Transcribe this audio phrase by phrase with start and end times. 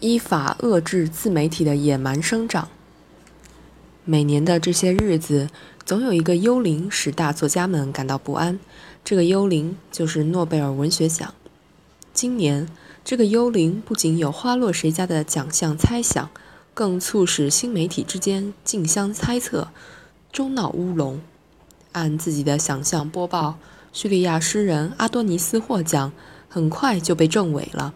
[0.00, 2.68] 依法遏制自媒体的野蛮生长。
[4.04, 5.48] 每年的这些日子，
[5.86, 8.58] 总有一个幽灵使大作家们感到不安。
[9.02, 11.32] 这个幽灵就是诺贝尔文学奖。
[12.12, 12.68] 今年，
[13.04, 16.28] 这个幽灵不仅有花落谁家的奖项猜想，
[16.74, 19.68] 更促使新媒体之间竞相猜测，
[20.30, 21.20] 终闹乌龙。
[21.92, 23.58] 按自己的想象播报，
[23.94, 26.12] 叙利亚诗人阿多尼斯获奖，
[26.50, 27.94] 很快就被证伪了。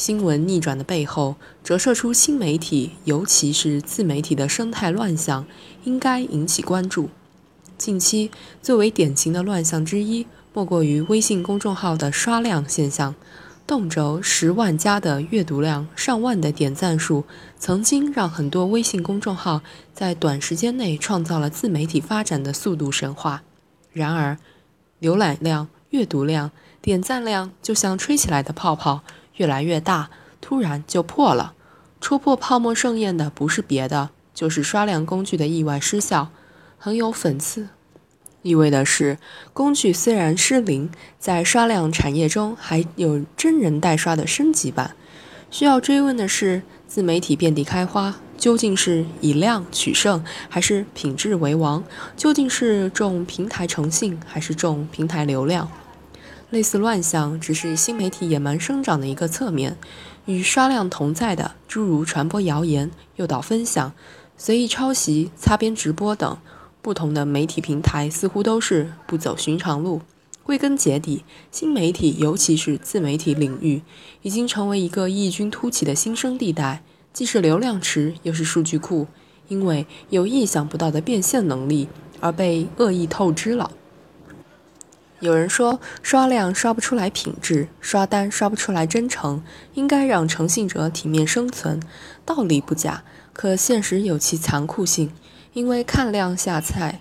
[0.00, 5.44] 新闻逆转的背后，折射出新媒体，尤其是自媒体的生态乱象，
[5.84, 7.10] 应该引起关注。
[7.76, 8.30] 近期
[8.62, 13.14] 最为典型的乱象之一，莫过于微信公众号的刷量现象。
[13.66, 17.24] 动辄十万加的阅读量、上万的点赞数，
[17.58, 19.60] 曾经让很多微信公众号
[19.92, 23.42] 在短时间内创造了自媒体发展的速度神话。
[23.92, 24.38] 然而，
[25.02, 29.02] 浏览量、阅读量、点赞量就像吹起来的泡泡。
[29.40, 30.10] 越来越大，
[30.42, 31.54] 突然就破了。
[31.98, 36.28] 戳破泡沫盛宴的不是别的，就是刷量工具的意外失效。
[36.76, 37.70] 很有讽刺
[38.42, 39.16] 意味的是，
[39.54, 44.94] 工具虽然失灵，在刷量产业中还有真人代刷的升级版。
[45.50, 51.82] 需要追问的是，自媒体遍地开花，究竟是以量取胜，还是品质为王？
[52.14, 55.70] 究竟是重平台诚信，还是重平台流量？
[56.50, 59.76] 类似乱象只是新媒体野蛮生长的一个侧面，
[60.26, 63.92] 与刷量同在的诸如传播谣言、诱导分享、
[64.36, 66.36] 随意抄袭、擦边直播等
[66.82, 70.00] 不同的媒体平台，似乎都是不走寻常路。
[70.42, 71.22] 归根结底，
[71.52, 73.82] 新媒体尤其是自媒体领域，
[74.22, 76.82] 已经成为一个异军突起的新生地带，
[77.12, 79.06] 既是流量池，又是数据库，
[79.46, 81.86] 因为有意想不到的变现能力，
[82.18, 83.70] 而被恶意透支了。
[85.20, 89.42] 有人说，刷量刷不出来品质，刷单刷不出来真诚，
[89.74, 91.78] 应该让诚信者体面生存。
[92.24, 93.04] 道理不假，
[93.34, 95.12] 可现实有其残酷性。
[95.52, 97.00] 因为看量下菜，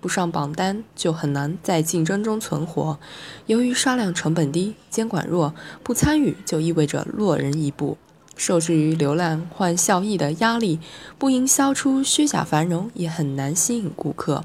[0.00, 2.98] 不上榜单就很难在竞争中存活。
[3.44, 7.98] 由于刷量成本低，监管弱，不参与就意味着落人一步。
[8.34, 10.78] 受制于流量换效益的压力，
[11.18, 14.44] 不营销出虚假繁荣，也很难吸引顾客。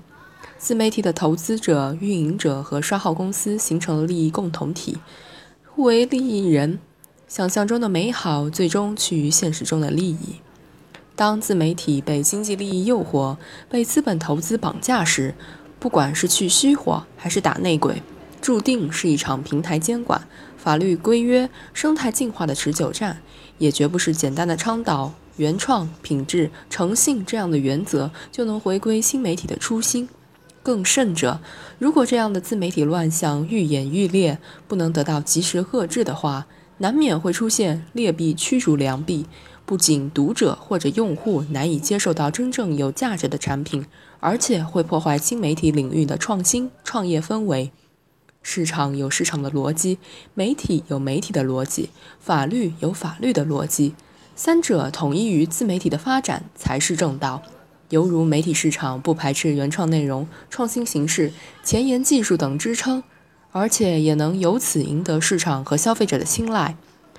[0.61, 4.99] 自媒体的投资者、运营者和刷号公司形成了利益共同体，
[5.66, 6.77] 互为利益人。
[7.27, 10.35] 想象中的美好，最终趋于现实中的利益。
[11.16, 13.38] 当自媒体被经济利益诱惑、
[13.71, 15.33] 被资本投资绑架时，
[15.79, 18.03] 不管是去虚火还是打内鬼，
[18.39, 20.27] 注定是一场平台监管、
[20.57, 23.19] 法律规约、生态进化的持久战，
[23.57, 30.07] 也绝不是简单的倡导原创、品质、诚信这样的原则就能回归新媒体的初心。
[30.63, 31.39] 更甚者，
[31.79, 39.25] 如果这样的自媒体乱象愈演愈烈，不能得到及时遏制的话，难免会出现劣币驱逐良币。
[39.66, 43.85] 不仅读者或者用户难以接受到真正有价值的产品，
[44.19, 47.71] 而且会破坏新媒体领域的创新创业氛围。
[48.44, 49.97] 市场有市场的逻辑，
[50.33, 51.89] 媒体有媒体的逻辑，
[52.19, 53.95] 法律有法律的逻辑，
[54.35, 57.41] 三者统一于自媒体的发展才是正道。
[57.91, 61.31] 犹如媒体市场不排斥原创内容、创新形式、
[61.63, 63.03] 前沿技术等支撑，
[63.52, 66.75] 而且也能由此赢得市场和消费者的青睐。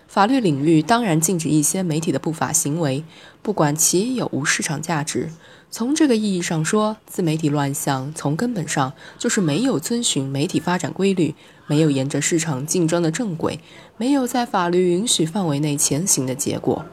[0.08, 3.04] 法律领域当然禁止一些媒体的不法行为，
[3.42, 5.30] 不管其有无市场价值。
[5.70, 11.34] 从这个意义上说，自媒体乱象从根本上就是没有遵循媒体发展规律，
[11.66, 13.60] 没有沿着市场竞争的正轨，
[13.96, 16.84] 没有在法律允许范围内前行的结果。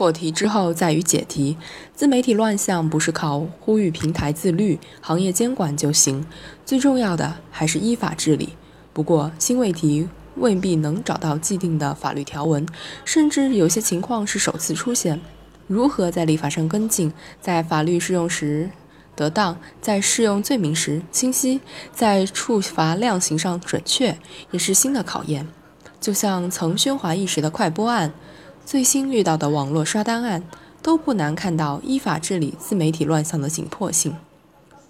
[0.00, 1.58] 破题之后在于解题，
[1.94, 6.24] 自媒体乱象不是靠呼吁平台自律、行业监管就行，
[6.64, 8.54] 最重要的还是依法治理。
[8.94, 12.66] 不过新问题未必能找到既定的法律条文，
[13.04, 15.20] 甚至有些情况是首次出现。
[15.66, 17.12] 如何在立法上跟进，
[17.42, 18.70] 在法律适用时
[19.14, 21.60] 得当，在适用罪名时清晰，
[21.92, 24.16] 在处罚量刑上准确，
[24.50, 25.46] 也是新的考验。
[26.00, 28.14] 就像曾喧哗一时的快播案。
[28.70, 30.44] 最新遇到的网络刷单案，
[30.80, 34.14] 都不难看到依法治理自媒体乱象的紧迫性。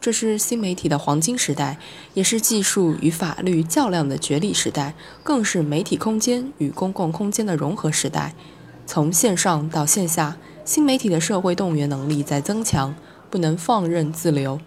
[0.02, 1.78] 这是新媒体的黄金时代，
[2.12, 8.34] 也是技术与法律较量的角力时代，更是媒体空间与公共空间的融合时代。
[8.84, 12.94] 从线上到线下，新媒体的社会动员能力在增强，
[13.30, 14.60] 不能放任自流。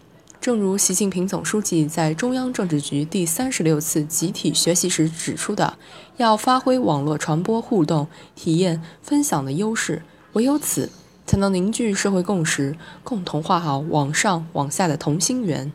[0.44, 5.78] 正如习近平总书记在中央政治局第三十六次集体学习时指出的，
[6.18, 10.02] 要发挥网络传播互动、体验、分享的优势，
[10.34, 10.92] 唯有此，
[11.26, 12.76] 才能凝聚社会共识，
[13.06, 15.72] 共同画好网上网下的同心圆。